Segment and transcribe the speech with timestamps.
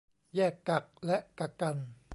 [0.35, 1.77] แยกกักและกักกัน